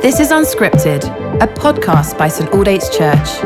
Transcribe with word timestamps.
This 0.00 0.18
is 0.18 0.30
Unscripted, 0.30 1.04
a 1.40 1.46
podcast 1.46 2.18
by 2.18 2.26
St 2.26 2.50
Aldate's 2.50 2.88
Church. 2.88 3.44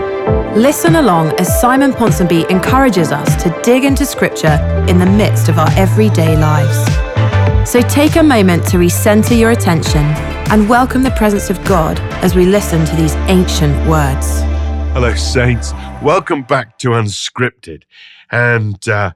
Listen 0.57 0.97
along 0.97 1.39
as 1.39 1.61
Simon 1.61 1.93
Ponsonby 1.93 2.49
encourages 2.51 3.13
us 3.13 3.43
to 3.43 3.51
dig 3.63 3.85
into 3.85 4.07
Scripture 4.07 4.59
in 4.89 4.99
the 4.99 5.05
midst 5.05 5.51
of 5.51 5.59
our 5.59 5.71
everyday 5.73 6.37
lives. 6.37 7.71
So 7.71 7.83
take 7.83 8.17
a 8.17 8.23
moment 8.23 8.67
to 8.69 8.79
recenter 8.79 9.39
your 9.39 9.51
attention 9.51 10.01
and 10.51 10.69
welcome 10.69 11.03
the 11.03 11.11
presence 11.11 11.51
of 11.51 11.63
God 11.65 11.99
as 12.23 12.35
we 12.35 12.47
listen 12.47 12.87
to 12.87 12.97
these 12.97 13.15
ancient 13.29 13.77
words. 13.87 14.41
Hello, 14.95 15.15
Saints. 15.15 15.73
Welcome 16.03 16.45
back 16.45 16.79
to 16.79 16.91
Unscripted. 16.91 17.83
And 18.31 18.89
uh, 18.89 19.13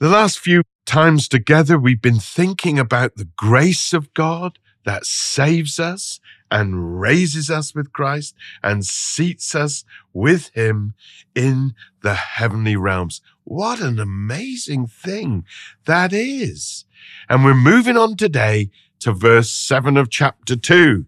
the 0.00 0.10
last 0.10 0.38
few 0.38 0.64
times 0.84 1.28
together, 1.28 1.78
we've 1.78 2.02
been 2.02 2.20
thinking 2.20 2.78
about 2.78 3.16
the 3.16 3.28
grace 3.36 3.94
of 3.94 4.12
God 4.12 4.58
that 4.84 5.04
saves 5.04 5.78
us 5.78 6.20
and 6.50 7.00
raises 7.00 7.50
us 7.50 7.74
with 7.74 7.92
Christ 7.92 8.34
and 8.62 8.84
seats 8.84 9.54
us 9.54 9.84
with 10.12 10.48
him 10.54 10.94
in 11.34 11.74
the 12.02 12.14
heavenly 12.14 12.76
realms. 12.76 13.20
What 13.44 13.80
an 13.80 13.98
amazing 13.98 14.86
thing 14.86 15.44
that 15.84 16.12
is. 16.12 16.84
And 17.28 17.44
we're 17.44 17.54
moving 17.54 17.96
on 17.96 18.16
today 18.16 18.70
to 19.00 19.12
verse 19.12 19.50
seven 19.50 19.96
of 19.96 20.10
chapter 20.10 20.56
two. 20.56 21.06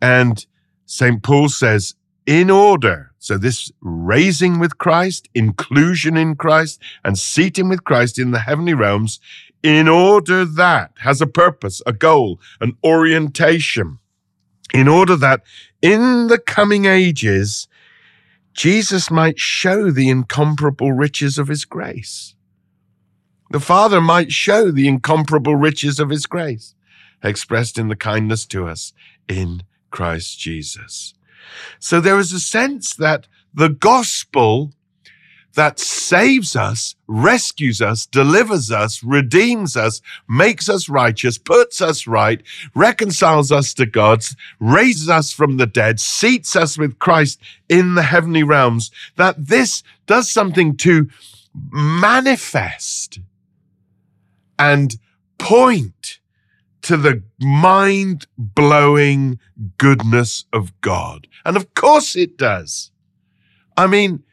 And 0.00 0.44
St. 0.86 1.22
Paul 1.22 1.48
says, 1.48 1.94
in 2.26 2.50
order, 2.50 3.12
so 3.18 3.36
this 3.36 3.72
raising 3.80 4.58
with 4.58 4.78
Christ, 4.78 5.28
inclusion 5.34 6.16
in 6.16 6.36
Christ, 6.36 6.80
and 7.04 7.18
seating 7.18 7.68
with 7.68 7.84
Christ 7.84 8.18
in 8.18 8.30
the 8.30 8.40
heavenly 8.40 8.74
realms, 8.74 9.18
in 9.62 9.88
order 9.88 10.44
that 10.44 10.92
has 10.98 11.20
a 11.20 11.26
purpose, 11.26 11.80
a 11.86 11.92
goal, 11.92 12.40
an 12.60 12.76
orientation 12.84 13.98
in 14.72 14.88
order 14.88 15.16
that 15.16 15.42
in 15.80 16.28
the 16.28 16.38
coming 16.38 16.86
ages, 16.86 17.68
Jesus 18.54 19.10
might 19.10 19.38
show 19.38 19.90
the 19.90 20.08
incomparable 20.08 20.92
riches 20.92 21.38
of 21.38 21.48
his 21.48 21.64
grace. 21.64 22.34
The 23.50 23.60
Father 23.60 24.00
might 24.00 24.32
show 24.32 24.70
the 24.70 24.88
incomparable 24.88 25.56
riches 25.56 26.00
of 26.00 26.08
his 26.08 26.26
grace, 26.26 26.74
expressed 27.22 27.78
in 27.78 27.88
the 27.88 27.96
kindness 27.96 28.46
to 28.46 28.66
us 28.66 28.92
in 29.28 29.62
Christ 29.90 30.38
Jesus. 30.38 31.14
So 31.78 32.00
there 32.00 32.18
is 32.18 32.32
a 32.32 32.40
sense 32.40 32.94
that 32.94 33.26
the 33.52 33.68
gospel 33.68 34.72
that 35.54 35.78
saves 35.78 36.56
us, 36.56 36.94
rescues 37.06 37.82
us, 37.82 38.06
delivers 38.06 38.70
us, 38.70 39.02
redeems 39.02 39.76
us, 39.76 40.00
makes 40.28 40.68
us 40.68 40.88
righteous, 40.88 41.36
puts 41.38 41.80
us 41.80 42.06
right, 42.06 42.42
reconciles 42.74 43.52
us 43.52 43.74
to 43.74 43.86
God, 43.86 44.24
raises 44.60 45.08
us 45.08 45.32
from 45.32 45.58
the 45.58 45.66
dead, 45.66 46.00
seats 46.00 46.56
us 46.56 46.78
with 46.78 46.98
Christ 46.98 47.40
in 47.68 47.94
the 47.94 48.02
heavenly 48.02 48.42
realms, 48.42 48.90
that 49.16 49.34
this 49.38 49.82
does 50.06 50.30
something 50.30 50.76
to 50.78 51.08
manifest 51.70 53.18
and 54.58 54.96
point 55.38 56.20
to 56.82 56.96
the 56.96 57.22
mind 57.40 58.26
blowing 58.36 59.38
goodness 59.78 60.44
of 60.52 60.78
God. 60.80 61.28
And 61.44 61.56
of 61.56 61.74
course 61.74 62.16
it 62.16 62.36
does. 62.36 62.90
I 63.76 63.86
mean, 63.86 64.24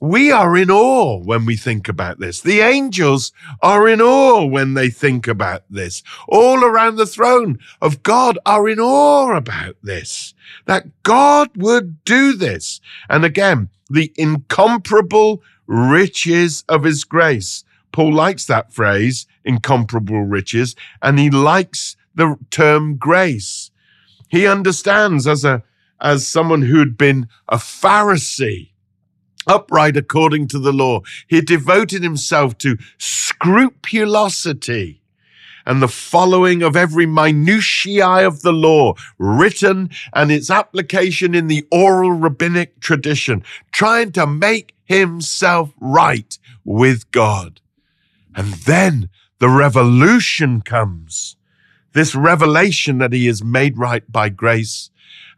we 0.00 0.30
are 0.30 0.56
in 0.56 0.70
awe 0.70 1.18
when 1.18 1.44
we 1.44 1.56
think 1.56 1.88
about 1.88 2.18
this. 2.20 2.40
The 2.40 2.60
angels 2.60 3.32
are 3.62 3.88
in 3.88 4.00
awe 4.00 4.44
when 4.44 4.74
they 4.74 4.90
think 4.90 5.26
about 5.26 5.64
this. 5.68 6.02
All 6.28 6.64
around 6.64 6.96
the 6.96 7.06
throne 7.06 7.58
of 7.80 8.02
God 8.02 8.38
are 8.46 8.68
in 8.68 8.78
awe 8.78 9.36
about 9.36 9.76
this, 9.82 10.34
that 10.66 11.02
God 11.02 11.50
would 11.56 12.04
do 12.04 12.32
this. 12.32 12.80
And 13.08 13.24
again, 13.24 13.70
the 13.90 14.12
incomparable 14.16 15.42
riches 15.66 16.64
of 16.68 16.84
his 16.84 17.04
grace. 17.04 17.64
Paul 17.92 18.12
likes 18.12 18.46
that 18.46 18.72
phrase, 18.72 19.26
incomparable 19.44 20.22
riches, 20.22 20.76
and 21.02 21.18
he 21.18 21.30
likes 21.30 21.96
the 22.14 22.36
term 22.50 22.96
grace. 22.96 23.70
He 24.28 24.46
understands 24.46 25.26
as 25.26 25.44
a, 25.44 25.62
as 26.00 26.26
someone 26.26 26.62
who'd 26.62 26.98
been 26.98 27.28
a 27.48 27.56
Pharisee, 27.56 28.70
upright 29.48 29.96
according 29.96 30.48
to 30.48 30.58
the 30.58 30.72
law. 30.72 31.00
He 31.26 31.40
devoted 31.40 32.02
himself 32.02 32.58
to 32.58 32.76
scrupulosity 32.98 35.00
and 35.68 35.82
the 35.82 35.88
following 35.88 36.62
of 36.62 36.76
every 36.76 37.04
minutiae 37.04 38.26
of 38.26 38.40
the 38.40 38.54
law, 38.54 38.94
written 39.18 39.90
and 40.14 40.32
its 40.32 40.50
application 40.50 41.34
in 41.34 41.46
the 41.46 41.66
oral 41.70 42.12
rabbinic 42.12 42.80
tradition, 42.80 43.44
trying 43.70 44.10
to 44.12 44.26
make 44.26 44.74
himself 44.86 45.74
right 45.78 46.38
with 46.64 47.10
God. 47.10 47.60
And 48.34 48.54
then 48.54 49.10
the 49.40 49.50
revolution 49.50 50.62
comes. 50.62 51.36
This 51.92 52.14
revelation 52.14 52.96
that 52.98 53.12
he 53.12 53.28
is 53.28 53.44
made 53.44 53.76
right 53.76 54.10
by 54.10 54.30
grace 54.30 54.88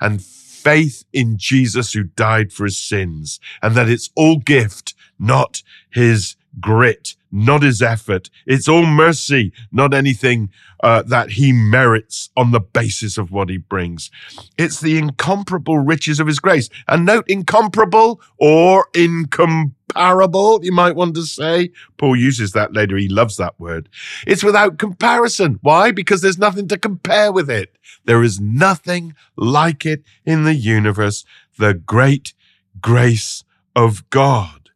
and 0.01 0.23
faith 0.63 1.05
in 1.13 1.37
Jesus 1.37 1.93
who 1.93 2.05
died 2.05 2.53
for 2.53 2.65
his 2.65 2.79
sins 2.79 3.41
and 3.63 3.75
that 3.75 3.89
it's 3.89 4.11
all 4.15 4.39
gift, 4.39 4.95
not 5.19 5.63
his 5.91 6.37
grit, 6.59 7.15
not 7.31 7.63
his 7.63 7.81
effort. 7.81 8.31
It's 8.47 8.69
all 8.69 8.87
mercy, 8.87 9.53
not 9.71 9.95
anything 9.95 10.51
uh, 10.83 11.03
that 11.03 11.33
he 11.33 11.53
merits 11.53 12.31
on 12.37 12.51
the 12.51 12.61
basis 12.61 13.19
of 13.19 13.31
what 13.31 13.49
he 13.49 13.59
brings. 13.59 14.11
It's 14.59 14.81
the 14.81 14.99
incomparable 14.99 15.79
riches 15.79 16.19
of 16.21 16.27
his 16.27 16.41
grace. 16.41 16.69
And 16.89 17.05
note 17.05 17.29
incomparable 17.29 18.21
or 18.39 18.89
incomparable, 18.95 19.75
you 19.97 20.73
might 20.73 20.97
want 20.97 21.15
to 21.15 21.23
say. 21.23 21.71
Paul 21.97 22.17
uses 22.17 22.53
that 22.53 22.75
later. 22.75 22.97
He 22.97 23.09
loves 23.09 23.37
that 23.37 23.59
word. 23.59 23.89
It's 24.27 24.45
without 24.45 24.79
comparison. 24.79 25.59
Why? 25.63 25.91
Because 25.91 26.23
there's 26.23 26.39
nothing 26.39 26.69
to 26.69 26.79
compare 26.79 27.33
with 27.33 27.51
it. 27.51 27.77
There 28.05 28.23
is 28.23 28.41
nothing 28.41 29.15
like 29.37 29.87
it 29.87 30.03
in 30.25 30.45
the 30.45 30.55
universe. 30.55 31.25
The 31.59 31.75
great 31.75 32.35
grace 32.81 33.45
of 33.77 34.09
God. 34.11 34.71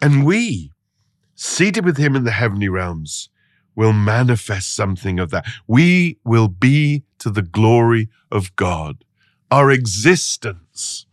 And 0.00 0.24
we, 0.26 0.72
seated 1.34 1.84
with 1.84 1.96
him 1.96 2.16
in 2.16 2.24
the 2.24 2.30
heavenly 2.30 2.68
realms, 2.68 3.28
will 3.74 3.92
manifest 3.92 4.74
something 4.74 5.18
of 5.18 5.30
that. 5.30 5.46
We 5.66 6.18
will 6.24 6.48
be 6.48 7.04
to 7.18 7.30
the 7.30 7.42
glory 7.42 8.08
of 8.30 8.54
God. 8.56 9.04
Our 9.50 9.70
existence 9.70 11.06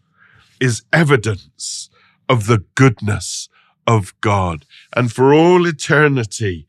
is 0.59 0.83
evidence 0.93 1.89
of 2.31 2.47
the 2.47 2.63
goodness 2.75 3.49
of 3.85 4.13
God. 4.21 4.65
And 4.95 5.11
for 5.11 5.33
all 5.33 5.67
eternity, 5.67 6.65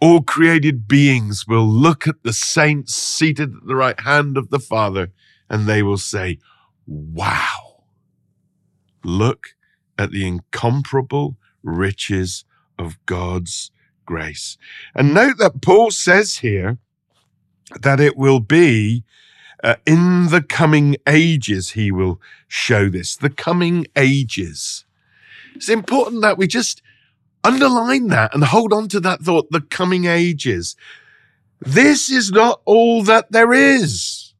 all 0.00 0.22
created 0.22 0.86
beings 0.86 1.44
will 1.48 1.66
look 1.66 2.06
at 2.06 2.22
the 2.22 2.32
saints 2.32 2.94
seated 2.94 3.52
at 3.52 3.66
the 3.66 3.74
right 3.74 3.98
hand 3.98 4.36
of 4.36 4.50
the 4.50 4.60
Father 4.60 5.10
and 5.50 5.66
they 5.66 5.82
will 5.82 5.98
say, 5.98 6.38
Wow, 6.86 7.82
look 9.02 9.48
at 9.98 10.12
the 10.12 10.24
incomparable 10.24 11.36
riches 11.64 12.44
of 12.78 13.04
God's 13.06 13.72
grace. 14.06 14.56
And 14.94 15.12
note 15.12 15.38
that 15.38 15.62
Paul 15.62 15.90
says 15.90 16.38
here 16.38 16.78
that 17.80 17.98
it 17.98 18.16
will 18.16 18.40
be 18.40 19.02
uh, 19.62 19.76
in 19.86 20.28
the 20.28 20.42
coming 20.42 20.96
ages, 21.06 21.70
he 21.70 21.90
will 21.90 22.20
show 22.48 22.88
this. 22.88 23.16
The 23.16 23.30
coming 23.30 23.86
ages. 23.96 24.84
It's 25.54 25.68
important 25.68 26.22
that 26.22 26.38
we 26.38 26.46
just 26.46 26.82
underline 27.44 28.08
that 28.08 28.34
and 28.34 28.44
hold 28.44 28.72
on 28.72 28.88
to 28.88 29.00
that 29.00 29.20
thought. 29.20 29.50
The 29.50 29.60
coming 29.60 30.06
ages. 30.06 30.76
This 31.60 32.10
is 32.10 32.30
not 32.30 32.60
all 32.64 33.02
that 33.02 33.32
there 33.32 33.52
is. 33.52 34.32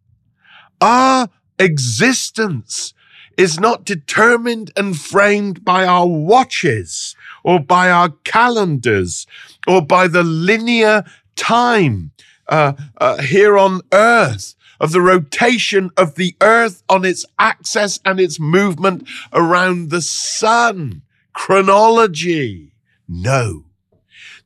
Our 0.80 1.28
existence 1.58 2.94
is 3.36 3.60
not 3.60 3.84
determined 3.84 4.70
and 4.76 4.98
framed 4.98 5.64
by 5.64 5.86
our 5.86 6.06
watches 6.06 7.14
or 7.44 7.60
by 7.60 7.90
our 7.90 8.10
calendars 8.24 9.26
or 9.66 9.82
by 9.82 10.08
the 10.08 10.22
linear 10.22 11.04
time 11.36 12.12
uh, 12.48 12.72
uh, 12.98 13.18
here 13.18 13.56
on 13.56 13.80
earth 13.92 14.54
of 14.80 14.92
the 14.92 15.00
rotation 15.00 15.90
of 15.96 16.14
the 16.14 16.34
earth 16.40 16.82
on 16.88 17.04
its 17.04 17.24
axis 17.38 18.00
and 18.04 18.18
its 18.18 18.40
movement 18.40 19.06
around 19.32 19.90
the 19.90 20.00
sun. 20.00 21.02
Chronology. 21.34 22.72
No. 23.06 23.66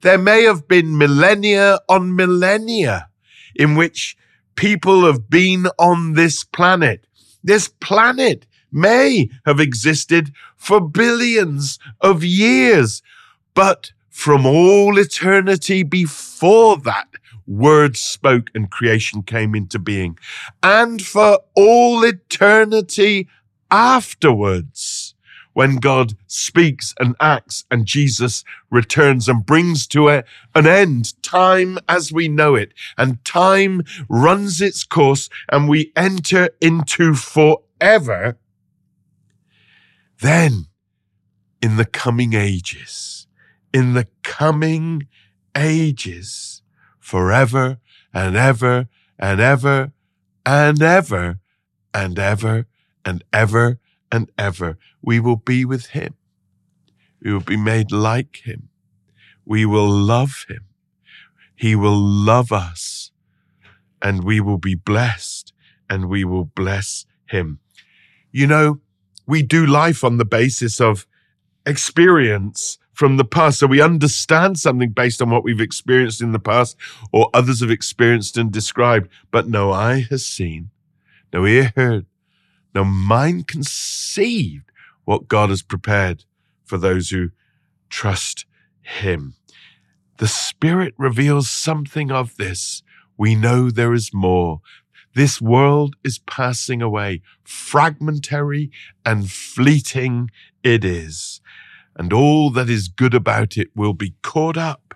There 0.03 0.19
may 0.19 0.43
have 0.43 0.69
been 0.69 0.99
millennia 0.99 1.79
on 1.89 2.15
millennia 2.15 3.09
in 3.55 3.77
which 3.77 4.17
people 4.57 5.07
have 5.07 5.31
been 5.31 5.67
on 5.79 6.13
this 6.13 6.45
planet. 6.45 7.07
This 7.43 7.69
planet 7.69 8.47
may 8.71 9.31
have 9.47 9.61
existed 9.61 10.33
for 10.57 10.81
billions 10.81 11.79
of 12.01 12.25
years, 12.25 13.03
but 13.55 13.93
from 14.11 14.45
all 14.45 14.99
eternity 14.99 15.83
before 15.83 16.77
that, 16.79 17.09
word 17.47 17.97
spoke 17.97 18.51
and 18.55 18.71
creation 18.71 19.23
came 19.23 19.55
into 19.55 19.79
being. 19.79 20.19
And 20.63 21.03
for 21.03 21.41
all 21.55 22.05
eternity 22.05 23.29
afterwards, 23.71 25.15
when 25.55 25.77
God 25.77 26.15
speaks 26.27 26.95
and 26.99 27.15
acts 27.21 27.65
and 27.71 27.87
Jesus 27.87 28.45
returns 28.71 29.29
and 29.29 29.47
brings 29.47 29.87
to 29.89 30.09
a, 30.09 30.25
an 30.55 30.67
end 30.67 31.21
time 31.23 31.79
as 31.89 32.13
we 32.13 32.29
know 32.29 32.55
it, 32.55 32.75
and 32.99 33.25
time 33.25 33.83
runs 34.09 34.61
its 34.61 34.85
course 34.85 35.31
and 35.51 35.69
we 35.69 35.93
enter 35.97 36.51
into 36.61 37.15
forever, 37.15 38.37
then 40.21 40.67
in 41.63 41.77
the 41.77 41.85
coming 41.85 42.35
ages, 42.35 43.27
in 43.73 43.95
the 43.95 44.09
coming 44.23 45.07
ages, 45.57 46.63
forever 47.05 47.79
and 48.15 48.35
ever 48.35 48.89
and 49.19 49.39
ever 49.39 49.93
and 50.47 50.83
ever 50.83 51.39
and 51.93 52.19
ever 52.19 52.67
and 53.05 53.23
ever 53.31 53.79
and 54.11 54.33
ever, 54.39 54.79
we 55.03 55.21
will 55.21 55.37
be 55.37 55.67
with 55.67 55.87
him. 55.89 56.15
We 57.23 57.33
will 57.33 57.41
be 57.41 57.59
made 57.59 57.93
like 57.93 58.41
him. 58.45 58.71
We 59.45 59.67
will 59.67 59.91
love 59.91 60.47
him. 60.49 60.65
He 61.55 61.77
will 61.77 61.99
love 61.99 62.51
us 62.53 63.13
and 64.01 64.25
we 64.25 64.41
will 64.41 64.59
be 64.59 64.75
blessed 64.75 65.53
and 65.91 66.09
we 66.09 66.25
will 66.25 66.47
bless 66.47 67.05
him. 67.27 67.59
You 68.33 68.47
know, 68.47 68.81
we 69.27 69.43
do 69.43 69.67
life 69.67 70.03
on 70.03 70.17
the 70.17 70.25
basis 70.25 70.81
of 70.81 71.07
experience 71.67 72.79
from 72.95 73.17
the 73.17 73.25
past. 73.25 73.59
So 73.59 73.67
we 73.67 73.83
understand 73.83 74.59
something 74.59 74.91
based 74.91 75.21
on 75.21 75.31
what 75.31 75.45
we've 75.45 75.61
experienced 75.61 76.23
in 76.23 76.33
the 76.33 76.39
past 76.39 76.77
or 77.13 77.29
others 77.35 77.61
have 77.61 77.71
experienced 77.71 78.39
and 78.39 78.51
described. 78.51 79.09
But 79.31 79.49
no 79.49 79.73
eye 79.73 80.07
has 80.09 80.25
seen, 80.25 80.71
no 81.33 81.45
ear 81.45 81.73
heard, 81.77 82.07
no 82.75 82.85
mind 82.85 83.49
conceived 83.49 84.71
what 85.05 85.29
God 85.29 85.51
has 85.51 85.63
prepared 85.63 86.25
for 86.65 86.79
those 86.79 87.11
who 87.11 87.31
trust 87.91 88.47
Him. 88.81 89.35
The 90.19 90.29
Spirit 90.29 90.95
reveals 90.97 91.51
something 91.51 92.11
of 92.11 92.37
this. 92.37 92.83
We 93.19 93.35
know 93.35 93.71
there 93.71 93.93
is 93.93 94.15
more. 94.15 94.61
This 95.15 95.41
world 95.41 95.97
is 96.03 96.19
passing 96.21 96.83
away. 96.83 97.23
Fragmentary 97.45 98.71
and 99.05 99.31
fleeting 99.31 100.31
it 100.63 100.85
is 100.85 101.41
and 101.97 102.13
all 102.13 102.51
that 102.51 102.69
is 102.69 102.89
good 102.89 103.15
about 103.15 103.57
it 103.57 103.69
will 103.75 103.95
be 103.95 104.15
caught 104.23 104.57
up 104.57 104.95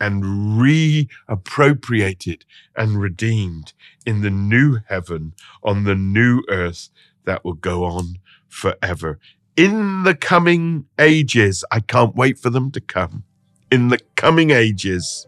and 0.00 0.22
reappropriated 0.60 2.42
and 2.76 3.00
redeemed 3.00 3.72
in 4.04 4.20
the 4.20 4.30
new 4.30 4.80
heaven 4.88 5.32
on 5.62 5.84
the 5.84 5.94
new 5.94 6.42
earth 6.48 6.88
that 7.24 7.44
will 7.44 7.52
go 7.54 7.84
on 7.84 8.16
forever. 8.48 9.20
In 9.56 10.02
the 10.02 10.14
coming 10.16 10.86
ages, 10.98 11.64
I 11.70 11.80
can't 11.80 12.16
wait 12.16 12.38
for 12.38 12.50
them 12.50 12.72
to 12.72 12.80
come. 12.80 13.22
In 13.70 13.88
the 13.88 14.00
coming 14.16 14.50
ages, 14.50 15.26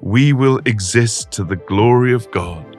we 0.00 0.32
will 0.32 0.58
exist 0.64 1.30
to 1.32 1.44
the 1.44 1.56
glory 1.56 2.12
of 2.12 2.30
God, 2.30 2.76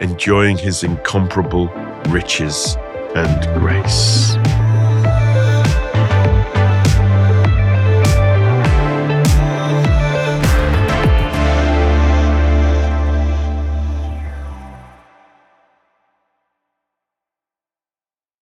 enjoying 0.00 0.58
his 0.58 0.84
incomparable 0.84 1.68
riches 2.08 2.76
and 3.14 3.60
grace. 3.60 4.36